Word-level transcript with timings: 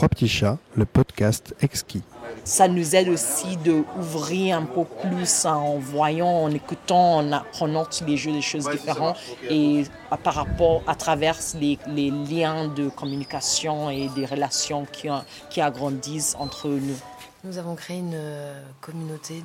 Trois 0.00 0.08
petits 0.08 0.28
chats, 0.28 0.56
le 0.76 0.86
podcast 0.86 1.54
exquis. 1.60 2.02
Ça 2.42 2.68
nous 2.68 2.96
aide 2.96 3.10
aussi 3.10 3.58
d'ouvrir 3.58 4.56
un 4.56 4.64
peu 4.64 4.84
plus 4.86 5.44
en 5.44 5.76
voyant, 5.76 6.44
en 6.44 6.50
écoutant, 6.50 7.16
en 7.16 7.32
apprenant 7.32 7.84
tous 7.84 8.06
les 8.06 8.16
jeux 8.16 8.32
des 8.32 8.40
choses 8.40 8.66
différentes 8.70 9.18
et 9.50 9.84
par 10.24 10.32
rapport 10.32 10.82
à 10.86 10.94
travers 10.94 11.36
les, 11.60 12.10
liens 12.10 12.68
de 12.68 12.88
communication 12.88 13.90
et 13.90 14.08
des 14.16 14.24
relations 14.24 14.86
qui, 14.90 15.08
qui 15.50 15.60
agrandissent 15.60 16.34
entre 16.38 16.68
nous. 16.68 16.96
Nous 17.44 17.58
avons 17.58 17.74
créé 17.74 17.98
une 17.98 18.14
euh, 18.14 18.58
communauté 18.80 19.44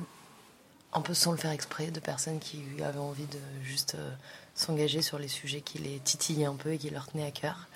un 0.96 1.02
peu 1.02 1.12
sans 1.12 1.30
le 1.30 1.36
faire 1.36 1.50
exprès 1.50 1.90
de 1.90 2.00
personnes 2.00 2.38
qui 2.38 2.62
avaient 2.82 2.98
envie 2.98 3.26
de 3.26 3.38
juste 3.62 3.96
euh, 3.96 4.10
s'engager 4.54 5.02
sur 5.02 5.18
les 5.18 5.28
sujets 5.28 5.60
qui 5.60 5.78
les 5.78 5.98
titillaient 5.98 6.46
un 6.46 6.54
peu 6.54 6.72
et 6.72 6.78
qui 6.78 6.88
leur 6.88 7.06
tenaient 7.06 7.26
à 7.26 7.30
cœur. 7.30 7.68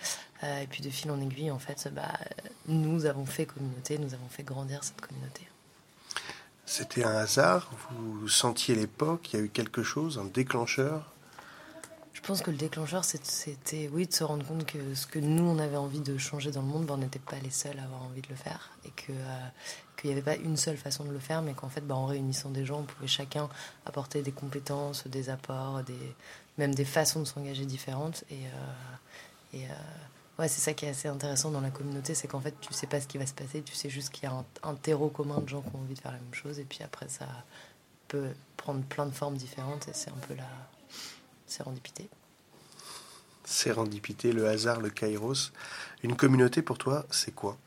Euh, 0.42 0.62
et 0.62 0.66
puis 0.66 0.82
de 0.82 0.88
fil 0.88 1.10
en 1.10 1.20
aiguille, 1.20 1.50
en 1.50 1.58
fait, 1.58 1.90
bah, 1.92 2.18
nous 2.66 3.04
avons 3.04 3.26
fait 3.26 3.44
communauté, 3.44 3.98
nous 3.98 4.14
avons 4.14 4.28
fait 4.30 4.42
grandir 4.42 4.82
cette 4.82 5.02
communauté. 5.02 5.42
C'était 6.64 7.04
un 7.04 7.14
hasard? 7.14 7.70
Vous 7.90 8.28
sentiez 8.28 8.74
l'époque? 8.74 9.28
Il 9.32 9.36
y 9.38 9.42
a 9.42 9.44
eu 9.44 9.48
quelque 9.50 9.82
chose, 9.82 10.18
un 10.18 10.24
déclencheur? 10.24 11.12
Pense 12.30 12.42
que 12.42 12.52
le 12.52 12.56
déclencheur, 12.56 13.04
c'était 13.04 13.90
oui, 13.92 14.06
de 14.06 14.12
se 14.12 14.22
rendre 14.22 14.46
compte 14.46 14.64
que 14.64 14.94
ce 14.94 15.08
que 15.08 15.18
nous, 15.18 15.42
on 15.42 15.58
avait 15.58 15.76
envie 15.76 15.98
de 15.98 16.16
changer 16.16 16.52
dans 16.52 16.60
le 16.62 16.68
monde, 16.68 16.86
bah, 16.86 16.94
on 16.94 16.98
n'était 16.98 17.18
pas 17.18 17.40
les 17.42 17.50
seuls 17.50 17.76
à 17.80 17.82
avoir 17.82 18.04
envie 18.04 18.22
de 18.22 18.28
le 18.28 18.36
faire. 18.36 18.70
Et 18.84 18.90
que, 18.90 19.10
euh, 19.10 19.48
qu'il 19.96 20.10
n'y 20.10 20.12
avait 20.16 20.22
pas 20.22 20.36
une 20.36 20.56
seule 20.56 20.76
façon 20.76 21.02
de 21.02 21.10
le 21.10 21.18
faire, 21.18 21.42
mais 21.42 21.54
qu'en 21.54 21.68
fait, 21.68 21.80
bah, 21.80 21.96
en 21.96 22.06
réunissant 22.06 22.50
des 22.50 22.64
gens, 22.64 22.78
on 22.78 22.82
pouvait 22.84 23.08
chacun 23.08 23.48
apporter 23.84 24.22
des 24.22 24.30
compétences, 24.30 25.08
des 25.08 25.28
apports, 25.28 25.82
des, 25.82 26.14
même 26.56 26.72
des 26.72 26.84
façons 26.84 27.18
de 27.18 27.24
s'engager 27.24 27.66
différentes. 27.66 28.22
Et, 28.30 28.46
euh, 29.54 29.58
et 29.58 29.66
ouais, 30.38 30.46
c'est 30.46 30.60
ça 30.60 30.72
qui 30.72 30.84
est 30.84 30.90
assez 30.90 31.08
intéressant 31.08 31.50
dans 31.50 31.60
la 31.60 31.70
communauté, 31.70 32.14
c'est 32.14 32.28
qu'en 32.28 32.40
fait, 32.40 32.54
tu 32.60 32.72
sais 32.72 32.86
pas 32.86 33.00
ce 33.00 33.08
qui 33.08 33.18
va 33.18 33.26
se 33.26 33.34
passer, 33.34 33.60
tu 33.62 33.74
sais 33.74 33.90
juste 33.90 34.10
qu'il 34.10 34.22
y 34.22 34.26
a 34.28 34.44
un, 34.62 34.74
terreau 34.76 35.08
commun 35.08 35.40
de 35.40 35.48
gens 35.48 35.62
qui 35.62 35.74
ont 35.74 35.80
envie 35.80 35.94
de 35.94 36.00
faire 36.00 36.12
la 36.12 36.18
même 36.18 36.34
chose, 36.34 36.60
et 36.60 36.64
puis 36.64 36.84
après, 36.84 37.08
ça 37.08 37.26
peut 38.06 38.28
prendre 38.56 38.84
plein 38.84 39.06
de 39.06 39.14
formes 39.14 39.36
différentes, 39.36 39.88
et 39.88 39.92
c'est 39.94 40.10
un 40.10 40.20
peu 40.28 40.34
la 40.34 40.48
sérendipité. 41.48 42.08
Sérendipité, 43.50 44.32
le 44.32 44.48
hasard, 44.48 44.80
le 44.80 44.90
kairos. 44.90 45.50
Une 46.04 46.14
communauté 46.14 46.62
pour 46.62 46.78
toi, 46.78 47.04
c'est 47.10 47.34
quoi? 47.34 47.58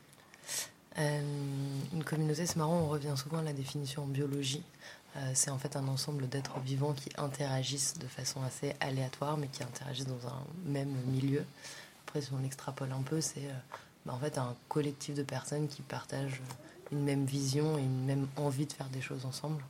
Euh, 0.98 1.20
Une 1.92 2.02
communauté, 2.02 2.46
c'est 2.46 2.56
marrant, 2.56 2.78
on 2.78 2.88
revient 2.88 3.12
souvent 3.16 3.38
à 3.38 3.42
la 3.42 3.52
définition 3.52 4.04
en 4.04 4.06
biologie. 4.06 4.62
Euh, 5.16 5.30
c'est 5.34 5.50
en 5.50 5.58
fait 5.58 5.76
un 5.76 5.86
ensemble 5.86 6.26
d'êtres 6.26 6.58
vivants 6.60 6.94
qui 6.94 7.10
interagissent 7.18 7.98
de 7.98 8.06
façon 8.06 8.42
assez 8.42 8.74
aléatoire, 8.80 9.36
mais 9.36 9.48
qui 9.48 9.62
interagissent 9.62 10.06
dans 10.06 10.26
un 10.26 10.42
même 10.64 10.94
milieu. 11.06 11.44
Après, 12.06 12.22
si 12.22 12.30
on 12.32 12.42
extrapole 12.42 12.90
un 12.90 13.02
peu, 13.02 13.20
c'est 13.20 13.44
euh, 13.44 13.76
bah, 14.06 14.14
en 14.14 14.18
fait 14.18 14.38
un 14.38 14.56
collectif 14.70 15.14
de 15.14 15.22
personnes 15.22 15.68
qui 15.68 15.82
partagent 15.82 16.40
une 16.92 17.04
même 17.04 17.26
vision 17.26 17.76
et 17.76 17.82
une 17.82 18.06
même 18.06 18.26
envie 18.36 18.64
de 18.64 18.72
faire 18.72 18.88
des 18.88 19.02
choses 19.02 19.26
ensemble. 19.26 19.62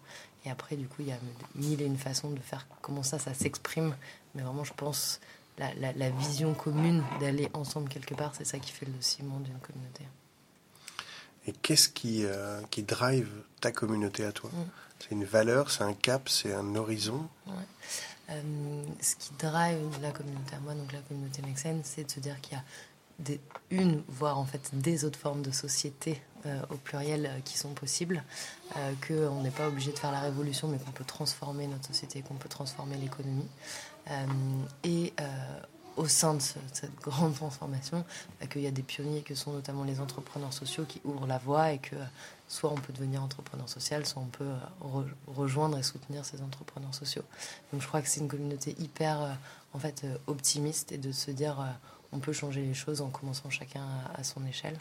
Et 0.45 0.51
après, 0.51 0.77
du 0.77 0.87
coup, 0.87 1.03
il 1.03 1.09
y 1.09 1.13
a 1.13 1.19
mille 1.57 1.83
et 1.83 1.87
une 1.87 1.99
façons 1.99 2.31
de 2.31 2.39
faire 2.39 2.69
comment 2.83 3.03
ça, 3.03 3.19
ça 3.19 3.35
s'exprime. 3.35 3.97
Mais 4.37 4.43
vraiment, 4.43 4.63
je 4.63 4.75
pense, 4.75 5.21
la, 5.59 5.93
la, 5.93 6.11
vision 6.11 6.55
commune 6.55 7.03
d'aller 7.21 7.49
ensemble 7.55 7.89
quelque 7.89 8.15
part, 8.15 8.35
c'est 8.35 8.45
ça 8.45 8.59
qui 8.59 8.73
fait 8.73 8.87
le 8.87 9.01
ciment 9.01 9.39
d'une 9.41 9.59
communauté. 9.59 10.05
Et 11.47 11.53
qu'est-ce 11.53 11.89
qui, 11.89 12.25
euh, 12.25 12.61
qui 12.71 12.83
drive 12.83 13.29
ta 13.61 13.71
communauté 13.71 14.25
à 14.25 14.33
toi? 14.33 14.51
Mm. 14.53 14.65
C'est 14.99 15.11
une 15.11 15.25
valeur, 15.25 15.71
c'est 15.71 15.85
un 15.85 15.93
cap, 15.93 16.29
c'est 16.29 16.55
un 16.55 16.75
horizon? 16.75 17.29
Euh, 18.31 18.83
Ce 19.01 19.17
qui 19.17 19.31
drive 19.39 20.01
la 20.01 20.11
communauté 20.11 20.55
à 20.57 20.61
moi, 20.61 20.75
donc 20.75 20.93
la 20.93 21.01
communauté 21.01 21.43
Mexen, 21.43 21.83
c'est 21.85 22.05
de 22.05 22.11
se 22.11 22.21
dire 22.21 22.41
qu'il 22.41 22.55
y 22.55 22.57
a 22.57 22.65
des, 23.19 23.41
une, 23.71 24.03
voire 24.09 24.39
en 24.39 24.47
fait 24.47 24.71
des 24.73 25.05
autres 25.05 25.19
formes 25.19 25.43
de 25.43 25.51
société 25.51 26.23
euh, 26.47 26.61
au 26.71 26.77
pluriel 26.77 27.31
qui 27.45 27.59
sont 27.59 27.75
possibles, 27.75 28.25
qu'on 29.07 29.43
n'est 29.43 29.51
pas 29.51 29.69
obligé 29.69 29.93
de 29.93 29.99
faire 29.99 30.11
la 30.11 30.21
révolution, 30.21 30.67
mais 30.69 30.79
qu'on 30.79 30.91
peut 30.91 31.05
transformer 31.05 31.67
notre 31.67 31.87
société, 31.87 32.23
qu'on 32.23 32.35
peut 32.35 32.49
transformer 32.49 32.97
l'économie. 32.97 33.47
Et 34.83 35.13
au 35.97 36.09
sein 36.09 36.35
de 36.35 36.41
cette 36.41 36.95
grande 37.01 37.35
transformation, 37.35 38.05
bah, 38.41 38.47
qu'il 38.47 38.63
y 38.63 38.67
a 38.67 38.71
des 38.71 38.83
pionniers 38.83 39.23
que 39.23 39.35
sont 39.35 39.53
notamment 39.53 39.85
les 39.85 40.01
entrepreneurs 40.01 40.53
sociaux 40.53 40.85
qui 40.87 41.01
ouvrent 41.05 41.27
la 41.27 41.39
voie 41.39 41.73
et 41.73 41.79
que 41.79 41.97
soit 42.49 42.71
on 42.71 42.77
peut 42.77 42.93
devenir 42.93 43.23
entrepreneur 43.23 43.69
social, 43.69 44.05
soit 44.07 44.23
on 44.23 44.27
peut 44.27 44.45
euh, 44.45 45.03
rejoindre 45.29 45.79
et 45.79 45.83
soutenir 45.83 46.25
ces 46.25 46.43
entrepreneurs 46.43 46.95
sociaux. 46.95 47.23
Donc 47.73 47.81
je 47.81 47.87
crois 47.87 48.03
que 48.03 48.09
c'est 48.09 48.21
une 48.21 48.29
communauté 48.29 48.75
hyper 48.79 49.23
euh, 49.23 49.33
en 49.73 49.79
fait 49.79 50.03
euh, 50.05 50.17
optimiste 50.27 50.93
et 50.93 50.99
de 50.99 51.13
se 51.13 51.31
dire 51.31 51.57
on 52.13 52.19
peut 52.19 52.33
changer 52.33 52.63
les 52.63 52.75
choses 52.75 53.01
en 53.01 53.11
commençant 53.11 53.51
chacun 53.51 53.85
à, 54.15 54.23
son 54.23 54.45
échelle. 54.47 54.79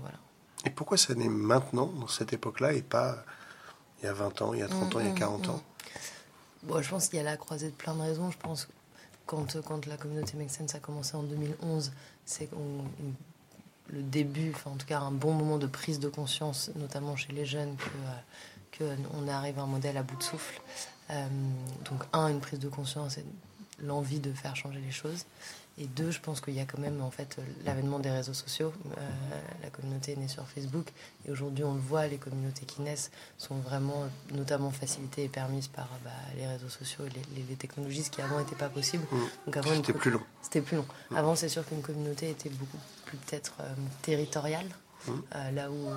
voilà. 0.00 0.18
Et 0.64 0.70
pourquoi 0.70 0.96
ça 0.96 1.14
naît 1.14 1.28
maintenant, 1.28 1.86
dans 1.86 2.08
cette 2.08 2.32
époque-là, 2.32 2.72
et 2.72 2.82
pas 2.82 3.24
il 4.00 4.06
y 4.06 4.08
a 4.08 4.12
20 4.12 4.42
ans, 4.42 4.54
il 4.54 4.60
y 4.60 4.62
a 4.62 4.68
30 4.68 4.96
ans, 4.96 5.00
il 5.00 5.06
y 5.06 5.10
a 5.10 5.12
40 5.12 5.40
mmh, 5.40 5.46
mmh, 5.46 5.50
ans? 5.50 5.56
mmh. 5.56 5.75
Bon, 6.66 6.82
Je 6.82 6.90
pense 6.90 7.08
qu'il 7.08 7.16
y 7.16 7.20
a 7.20 7.24
la 7.24 7.36
croisée 7.36 7.70
de 7.70 7.74
plein 7.74 7.94
de 7.94 8.02
raisons. 8.02 8.30
Je 8.30 8.38
pense 8.38 8.68
quand, 9.26 9.60
quand 9.62 9.86
la 9.86 9.96
communauté 9.96 10.36
Make 10.36 10.50
Sense 10.50 10.74
a 10.74 10.78
commencé 10.78 11.16
en 11.16 11.22
2011, 11.22 11.92
c'est 12.24 12.48
le 13.88 14.02
début, 14.02 14.52
enfin 14.54 14.70
en 14.72 14.76
tout 14.76 14.86
cas 14.86 15.00
un 15.00 15.10
bon 15.10 15.32
moment 15.32 15.58
de 15.58 15.66
prise 15.66 16.00
de 16.00 16.08
conscience, 16.08 16.70
notamment 16.76 17.16
chez 17.16 17.32
les 17.32 17.46
jeunes, 17.46 17.76
que, 17.76 18.78
que 18.78 18.84
on 19.14 19.28
arrive 19.28 19.58
à 19.58 19.62
un 19.62 19.66
modèle 19.66 19.96
à 19.96 20.02
bout 20.02 20.16
de 20.16 20.22
souffle. 20.22 20.60
Euh, 21.10 21.26
donc 21.84 22.02
un, 22.12 22.28
une 22.28 22.40
prise 22.40 22.58
de 22.58 22.68
conscience 22.68 23.18
et 23.18 23.24
l'envie 23.80 24.20
de 24.20 24.32
faire 24.32 24.56
changer 24.56 24.80
les 24.80 24.90
choses. 24.90 25.24
Et 25.78 25.86
deux, 25.86 26.10
je 26.10 26.20
pense 26.20 26.40
qu'il 26.40 26.54
y 26.54 26.60
a 26.60 26.64
quand 26.64 26.78
même 26.78 27.02
en 27.02 27.10
fait 27.10 27.36
l'avènement 27.64 27.98
des 27.98 28.10
réseaux 28.10 28.32
sociaux. 28.32 28.72
Euh, 28.96 29.40
la 29.62 29.68
communauté 29.68 30.12
est 30.12 30.16
née 30.16 30.28
sur 30.28 30.46
Facebook 30.48 30.86
et 31.26 31.30
aujourd'hui 31.30 31.64
on 31.64 31.74
le 31.74 31.80
voit, 31.80 32.06
les 32.06 32.16
communautés 32.16 32.64
qui 32.64 32.80
naissent 32.80 33.10
sont 33.36 33.56
vraiment 33.56 34.08
notamment 34.32 34.70
facilitées 34.70 35.24
et 35.24 35.28
permises 35.28 35.68
par 35.68 35.88
bah, 36.02 36.10
les 36.36 36.46
réseaux 36.46 36.70
sociaux 36.70 37.04
et 37.04 37.10
les, 37.36 37.56
technologies, 37.56 38.04
ce 38.04 38.10
qui 38.10 38.22
avant 38.22 38.38
n'était 38.38 38.56
pas 38.56 38.70
possible. 38.70 39.04
Mmh. 39.12 39.16
Donc 39.46 39.56
avant 39.58 39.74
c'était 39.74 39.92
plus 39.92 40.10
long. 40.10 40.22
C'était 40.40 40.62
plus 40.62 40.76
long. 40.76 40.86
Mmh. 41.10 41.16
Avant 41.16 41.34
c'est 41.36 41.50
sûr 41.50 41.66
qu'une 41.66 41.82
communauté 41.82 42.30
était 42.30 42.50
beaucoup 42.50 42.78
plus 43.04 43.18
peut-être 43.18 43.54
euh, 43.60 43.74
territoriale, 44.00 44.66
mmh. 45.06 45.12
euh, 45.34 45.50
là 45.50 45.70
où 45.70 45.88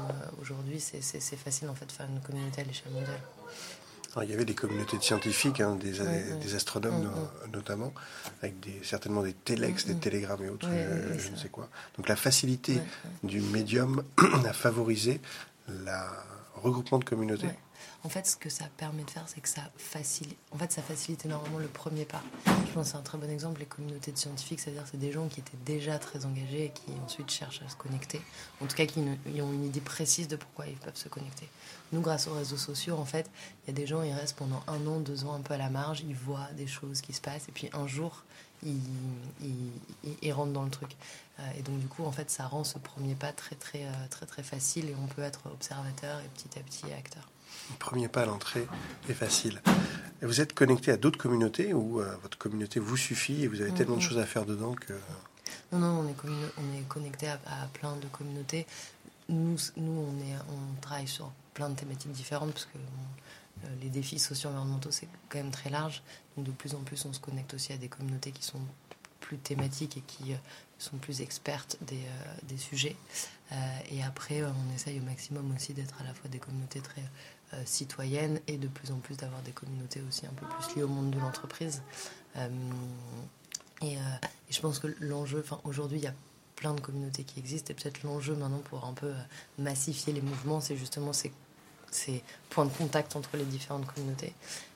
aujourd'hui 0.41 0.81
c'est 0.81 1.37
facile 1.37 1.69
en 1.69 1.75
fait 1.75 1.85
de 1.85 1.91
faire 1.93 2.07
une 2.07 2.19
communauté 2.19 2.61
à 2.61 2.65
l'échelle 2.65 2.91
mondiale 2.91 3.21
il 4.23 4.29
y 4.29 4.33
avait 4.33 4.45
des 4.45 4.53
communautés 4.53 4.97
de 4.97 5.03
scientifiques, 5.03 5.61
hein, 5.61 5.75
des, 5.75 5.93
des, 6.41 6.55
astronomes 6.55 7.03
mm, 7.03 7.47
mm. 7.47 7.51
notamment, 7.53 7.93
avec 8.41 8.59
des, 8.59 8.79
certainement 8.83 9.23
des 9.23 9.33
téléx, 9.33 9.85
des 9.85 9.93
mm, 9.93 9.99
télégrammes 9.99 10.43
et 10.43 10.49
autres, 10.49 10.67
je, 11.17 11.29
ne 11.29 11.35
sais 11.37 11.49
quoi. 11.49 11.69
Donc 11.97 12.07
la 12.07 12.15
facilité 12.15 12.81
du 13.23 13.41
médium 13.41 14.03
a 14.45 14.53
favorisé 14.53 15.21
le 15.67 15.91
regroupement 16.55 16.99
de 16.99 17.05
communautés. 17.05 17.47
En 18.03 18.09
fait, 18.09 18.25
ce 18.25 18.35
que 18.35 18.49
ça 18.49 18.65
permet 18.77 19.03
de 19.03 19.09
faire, 19.09 19.25
c'est 19.27 19.41
que 19.41 19.49
ça 19.49 19.61
facilite. 19.77 20.37
En 20.51 20.57
fait, 20.57 20.71
ça 20.71 20.81
facilite 20.81 21.25
énormément 21.25 21.59
le 21.59 21.67
premier 21.67 22.05
pas. 22.05 22.21
Je 22.45 22.73
pense 22.73 22.85
que 22.85 22.91
c'est 22.91 22.97
un 22.97 23.01
très 23.01 23.17
bon 23.17 23.29
exemple. 23.29 23.59
Les 23.59 23.65
communautés 23.65 24.11
de 24.11 24.17
scientifiques, 24.17 24.59
c'est-à-dire 24.59 24.83
c'est 24.89 24.99
des 24.99 25.11
gens 25.11 25.27
qui 25.27 25.39
étaient 25.39 25.57
déjà 25.65 25.99
très 25.99 26.25
engagés 26.25 26.65
et 26.65 26.69
qui 26.69 26.91
ensuite 27.05 27.29
cherchent 27.31 27.61
à 27.65 27.69
se 27.69 27.75
connecter. 27.75 28.21
En 28.61 28.67
tout 28.67 28.75
cas, 28.75 28.85
qui 28.85 28.99
ont 28.99 29.53
une 29.53 29.65
idée 29.65 29.81
précise 29.81 30.27
de 30.27 30.35
pourquoi 30.35 30.67
ils 30.67 30.77
peuvent 30.77 30.95
se 30.95 31.09
connecter. 31.09 31.49
Nous, 31.91 32.01
grâce 32.01 32.27
aux 32.27 32.33
réseaux 32.33 32.57
sociaux, 32.57 32.97
en 32.97 33.05
fait, 33.05 33.29
il 33.63 33.67
y 33.67 33.69
a 33.71 33.73
des 33.73 33.87
gens, 33.87 34.03
ils 34.03 34.13
restent 34.13 34.37
pendant 34.37 34.61
un 34.67 34.85
an, 34.85 34.99
deux 34.99 35.25
ans 35.25 35.33
un 35.33 35.41
peu 35.41 35.55
à 35.55 35.57
la 35.57 35.69
marge, 35.69 36.01
ils 36.01 36.15
voient 36.15 36.49
des 36.55 36.67
choses 36.67 37.01
qui 37.01 37.13
se 37.13 37.21
passent, 37.21 37.47
et 37.49 37.51
puis 37.51 37.69
un 37.73 37.87
jour, 37.87 38.23
ils, 38.63 40.33
rentrent 40.33 40.53
dans 40.53 40.63
le 40.63 40.69
truc. 40.69 40.95
Euh, 41.39 41.43
et 41.57 41.61
donc, 41.61 41.79
du 41.79 41.87
coup, 41.87 42.03
en 42.05 42.11
fait, 42.11 42.29
ça 42.29 42.45
rend 42.47 42.63
ce 42.63 42.77
premier 42.77 43.15
pas 43.15 43.31
très, 43.31 43.55
très, 43.55 43.85
euh, 43.85 44.07
très, 44.09 44.25
très 44.25 44.43
facile, 44.43 44.89
et 44.89 44.95
on 45.01 45.07
peut 45.07 45.23
être 45.23 45.41
observateur 45.47 46.19
et 46.19 46.27
petit 46.35 46.59
à 46.59 46.61
petit 46.61 46.93
acteur. 46.93 47.27
Le 47.71 47.77
premier 47.77 48.07
pas 48.07 48.21
à 48.21 48.25
l'entrée 48.25 48.67
est 49.09 49.13
facile. 49.13 49.61
Et 50.21 50.25
vous 50.25 50.41
êtes 50.41 50.53
connecté 50.53 50.91
à 50.91 50.97
d'autres 50.97 51.17
communautés 51.17 51.73
ou 51.73 52.01
euh, 52.01 52.15
votre 52.21 52.37
communauté 52.37 52.79
vous 52.79 52.97
suffit 52.97 53.43
et 53.43 53.47
vous 53.47 53.61
avez 53.61 53.71
tellement 53.71 53.95
de 53.95 54.01
choses 54.01 54.19
à 54.19 54.25
faire 54.25 54.45
dedans 54.45 54.73
que... 54.73 54.93
Non, 55.71 55.79
non, 55.79 55.99
on 55.99 56.07
est, 56.07 56.15
on 56.57 56.77
est 56.77 56.87
connecté 56.87 57.27
à, 57.27 57.39
à, 57.45 57.67
plein 57.73 57.95
de 57.95 58.07
communautés. 58.07 58.65
Nous, 59.29 59.57
nous 59.77 59.91
on, 59.91 60.19
est, 60.19 60.35
on 60.49 60.81
travaille 60.81 61.07
sur 61.07 61.31
plein 61.53 61.69
de 61.69 61.75
thématiques 61.75 62.11
différentes 62.11 62.51
parce 62.51 62.65
que 62.65 62.77
euh, 63.65 63.67
les 63.81 63.89
défis 63.89 64.19
socio-environnementaux, 64.19 64.91
c'est 64.91 65.07
quand 65.29 65.39
même 65.39 65.51
très 65.51 65.69
large. 65.69 66.01
Donc 66.35 66.45
de 66.45 66.51
plus 66.51 66.75
en 66.75 66.79
plus, 66.79 67.03
on 67.05 67.13
se 67.13 67.19
connecte 67.19 67.53
aussi 67.53 67.73
à 67.73 67.77
des 67.77 67.89
communautés 67.89 68.31
qui 68.31 68.43
sont 68.43 68.61
plus 69.19 69.37
thématiques 69.37 69.97
et 69.97 70.01
qui 70.01 70.33
euh, 70.33 70.37
sont 70.77 70.97
plus 70.97 71.21
expertes 71.21 71.77
des, 71.81 71.95
euh, 71.95 72.33
des 72.43 72.57
sujets. 72.57 72.95
et 73.91 74.03
après, 74.03 74.43
on 74.43 74.75
essaye 74.75 74.99
au 74.99 75.03
maximum 75.03 75.53
aussi 75.55 75.73
d'être 75.73 75.95
à 75.99 76.03
la 76.03 76.13
fois 76.13 76.29
des 76.29 76.39
communautés 76.39 76.81
très 76.81 77.03
citoyennes 77.65 78.39
et 78.47 78.57
de 78.57 78.67
plus 78.67 78.91
en 78.91 78.97
plus 78.97 79.17
d'avoir 79.17 79.41
des 79.41 79.51
communautés 79.51 80.01
aussi 80.07 80.25
un 80.25 80.33
peu 80.33 80.45
plus 80.45 80.75
liées 80.75 80.83
au 80.83 80.87
monde 80.87 81.11
de 81.11 81.19
l'entreprise. 81.19 81.81
Et, 83.81 83.93
et, 83.93 83.97
je 84.51 84.59
pense 84.61 84.79
que 84.79 84.87
l'enjeu, 84.99 85.39
enfin 85.39 85.59
aujourd'hui, 85.63 85.99
il 85.99 86.03
y 86.03 86.07
a 86.07 86.13
plein 86.55 86.73
de 86.73 86.81
communautés 86.81 87.23
qui 87.23 87.39
existent 87.39 87.71
et 87.71 87.73
peut-être 87.73 88.03
l'enjeu 88.03 88.35
maintenant 88.35 88.59
pour 88.59 88.85
un 88.85 88.93
peu 88.93 89.13
massifier 89.57 90.13
les 90.13 90.21
mouvements, 90.21 90.61
c'est 90.61 90.77
justement 90.77 91.13
ces 91.13 91.31
ces 91.91 92.23
points 92.49 92.65
de 92.65 92.71
contact 92.71 93.15
entre 93.15 93.37
les 93.37 93.45
différentes 93.45 93.85
communautés. 93.85 94.33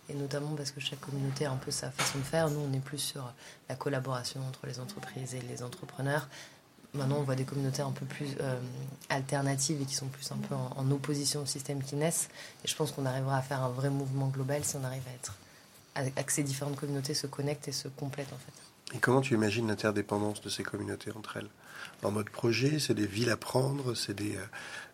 Et 0.09 0.13
notamment 0.13 0.55
parce 0.55 0.71
que 0.71 0.81
chaque 0.81 0.99
communauté 0.99 1.45
a 1.45 1.51
un 1.51 1.57
peu 1.57 1.71
sa 1.71 1.89
façon 1.89 2.19
de 2.19 2.23
faire. 2.23 2.49
Nous, 2.49 2.59
on 2.59 2.73
est 2.73 2.79
plus 2.79 2.97
sur 2.97 3.31
la 3.69 3.75
collaboration 3.75 4.41
entre 4.47 4.67
les 4.67 4.79
entreprises 4.79 5.33
et 5.33 5.41
les 5.41 5.63
entrepreneurs. 5.63 6.27
Maintenant 6.93 7.17
on 7.17 7.23
voit 7.23 7.35
des 7.35 7.43
communautés 7.43 7.81
un 7.81 7.91
peu 7.91 8.05
plus 8.05 8.29
alternatives 9.09 9.81
et 9.81 9.85
qui 9.85 9.95
sont 9.95 10.07
plus 10.07 10.31
un 10.31 10.37
peu 10.37 10.55
en, 10.55 10.91
opposition 10.91 11.41
au 11.41 11.45
système 11.45 11.83
qui 11.83 11.95
naissent. 11.95 12.29
Et 12.63 12.67
je 12.67 12.75
pense 12.75 12.91
qu'on 12.91 13.05
arrivera 13.05 13.37
à 13.37 13.41
faire 13.41 13.61
un 13.61 13.69
vrai 13.69 13.89
mouvement 13.89 14.27
global 14.27 14.63
si 14.63 14.75
on 14.75 14.83
arrive 14.83 15.03
à 15.07 15.13
être 15.13 15.33
à, 15.95 16.23
que 16.23 16.31
ces 16.31 16.43
différentes 16.43 16.75
communautés 16.75 17.13
se 17.13 17.27
connectent 17.27 17.67
et 17.67 17.71
se 17.71 17.87
complètent 17.87 18.33
en 18.33 18.37
fait. 18.37 18.72
Et 18.95 18.99
comment 18.99 19.21
tu 19.21 19.33
imagines 19.33 19.67
l'interdépendance 19.67 20.41
de 20.41 20.49
ces 20.49 20.63
communautés 20.63 21.11
entre 21.11 21.37
elles? 21.37 21.49
En 22.03 22.11
mode 22.11 22.29
projet, 22.29 22.79
c'est 22.79 22.93
des 22.93 23.07
villes 23.07 23.29
à 23.29 23.37
prendre, 23.37 23.93
c'est 23.93 24.13
des, 24.13 24.37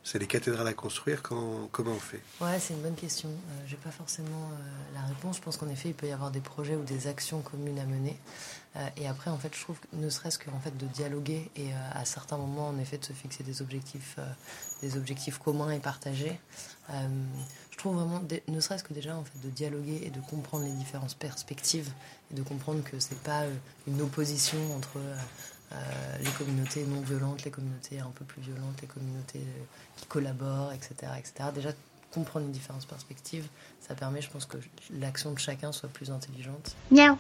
c'est 0.04 0.20
des 0.20 0.28
cathédrales 0.28 0.68
à 0.68 0.74
construire. 0.74 1.22
Comment, 1.22 1.68
comment 1.72 1.92
on 1.92 2.00
fait? 2.00 2.22
Ouais, 2.40 2.60
c'est 2.60 2.74
une 2.74 2.82
bonne 2.82 2.96
question. 2.96 3.30
Euh, 3.30 3.68
Je 3.68 3.72
n'ai 3.72 3.78
pas 3.78 3.92
forcément 3.92 4.52
la 4.94 5.02
réponse. 5.02 5.38
Je 5.38 5.42
pense 5.42 5.58
qu'en 5.58 5.70
effet, 5.70 5.90
il 5.90 5.96
peut 5.96 6.08
y 6.08 6.12
avoir 6.12 6.32
des 6.32 6.40
projets 6.40 6.76
ou 6.76 6.84
des 6.84 7.08
actions 7.08 7.42
communes 7.42 7.80
à 7.80 7.86
mener. 7.86 8.18
Euh, 8.76 8.88
et 8.98 9.08
après, 9.08 9.32
en 9.32 9.38
fait, 9.38 9.54
je 9.56 9.62
trouve 9.62 9.78
ne 9.94 10.10
serait-ce 10.10 10.38
que 10.38 10.50
en 10.52 10.60
fait, 10.60 10.76
de 10.78 10.86
dialoguer 10.86 11.50
et 11.56 11.74
euh, 11.74 11.90
à 11.92 12.06
certains 12.06 12.38
moments, 12.38 12.70
en 12.70 12.78
effet, 12.78 12.98
de 12.98 13.06
se 13.06 13.14
fixer 13.14 13.44
des 13.44 13.62
objectifs, 13.62 14.16
euh, 14.20 14.26
des 14.82 14.96
objectifs 14.98 15.40
communs 15.40 15.72
et 15.72 15.80
partagés. 15.80 16.40
Je 17.80 17.84
trouve 17.84 17.96
vraiment, 17.96 18.22
ne 18.50 18.60
serait-ce 18.60 18.84
que 18.84 18.94
déjà, 18.94 19.16
en 19.16 19.24
fait, 19.24 19.40
de 19.42 19.50
dialoguer 19.50 20.02
et 20.04 20.10
de 20.10 20.20
comprendre 20.20 20.66
les 20.66 20.74
différentes 20.74 21.16
perspectives 21.16 21.90
et 22.30 22.36
de 22.36 22.44
comprendre 22.44 22.84
que 22.84 23.00
c'est 23.00 23.22
pas 23.24 23.44
une 23.88 24.02
opposition 24.02 24.58
entre 24.76 25.00
les 26.22 26.30
communautés 26.32 26.84
non 26.84 27.00
violentes, 27.00 27.46
les 27.46 27.52
communautés 27.52 28.00
un 28.00 28.12
peu 28.14 28.26
plus 28.26 28.42
violentes, 28.42 28.82
les 28.82 28.88
communautés 28.88 29.46
qui 29.96 30.06
collaborent, 30.08 30.74
etc., 30.74 31.14
etc. 31.18 31.52
Déjà, 31.56 31.70
comprendre 32.12 32.48
les 32.48 32.52
différentes 32.52 32.86
perspectives, 32.86 33.48
ça 33.80 33.96
permet, 33.96 34.22
je 34.22 34.30
pense, 34.30 34.46
que 34.46 34.58
l'action 35.00 35.32
de 35.32 35.40
chacun 35.40 35.72
soit 35.72 35.88
plus 35.88 36.12
intelligente. 36.12 36.76
Miaou 36.92 37.18